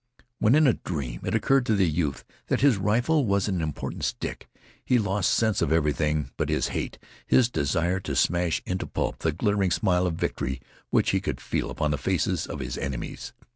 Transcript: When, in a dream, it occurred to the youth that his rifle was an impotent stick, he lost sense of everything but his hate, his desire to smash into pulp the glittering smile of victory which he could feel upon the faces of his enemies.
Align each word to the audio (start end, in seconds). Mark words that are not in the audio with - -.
When, 0.39 0.55
in 0.55 0.65
a 0.65 0.73
dream, 0.73 1.21
it 1.25 1.35
occurred 1.35 1.63
to 1.67 1.75
the 1.75 1.87
youth 1.87 2.25
that 2.47 2.61
his 2.61 2.77
rifle 2.77 3.23
was 3.23 3.47
an 3.47 3.61
impotent 3.61 4.03
stick, 4.03 4.47
he 4.83 4.97
lost 4.97 5.29
sense 5.31 5.61
of 5.61 5.71
everything 5.71 6.31
but 6.37 6.49
his 6.49 6.69
hate, 6.69 6.97
his 7.27 7.49
desire 7.51 7.99
to 7.99 8.15
smash 8.15 8.63
into 8.65 8.87
pulp 8.87 9.19
the 9.19 9.31
glittering 9.31 9.69
smile 9.69 10.07
of 10.07 10.15
victory 10.15 10.59
which 10.89 11.11
he 11.11 11.21
could 11.21 11.39
feel 11.39 11.69
upon 11.69 11.91
the 11.91 11.99
faces 11.99 12.47
of 12.47 12.61
his 12.61 12.79
enemies. 12.79 13.31